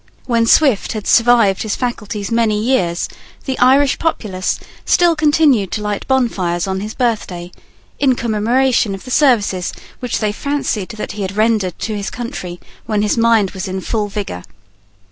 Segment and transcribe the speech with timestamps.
[0.25, 3.07] When Swift had survived his faculties many years,
[3.45, 7.51] the Irish populace still continued to light bonfires on his birthday,
[7.99, 12.59] in commemoration of the services which they fancied that he had rendered to his country
[12.87, 14.41] when his mind was in full vigour.